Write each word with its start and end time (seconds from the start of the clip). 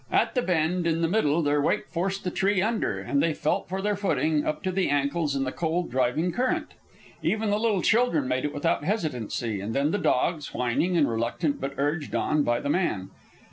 At 0.11 0.33
the 0.33 0.41
bend 0.41 0.87
in 0.87 1.01
the 1.01 1.07
middle 1.07 1.43
their 1.43 1.61
weight 1.61 1.87
forced 1.87 2.23
the 2.23 2.31
tree 2.31 2.59
under, 2.59 2.97
and 2.99 3.21
they 3.21 3.35
felt 3.35 3.69
for 3.69 3.83
their 3.83 3.95
footing, 3.95 4.43
up 4.47 4.63
to 4.63 4.71
the 4.71 4.89
ankles 4.89 5.35
in 5.35 5.43
the 5.43 5.51
cold, 5.51 5.91
driving 5.91 6.33
torrent. 6.33 6.69
Even 7.21 7.51
the 7.51 7.59
little 7.59 7.83
children 7.83 8.27
made 8.27 8.43
it 8.43 8.51
without 8.51 8.83
hesitancy, 8.83 9.61
and 9.61 9.75
then 9.75 9.91
the 9.91 9.99
dogs 9.99 10.55
whining 10.55 10.97
and 10.97 11.07
reluctant 11.07 11.61
but 11.61 11.75
urged 11.77 12.15
on 12.15 12.41
by 12.41 12.59
the 12.59 12.67
man. 12.67 13.11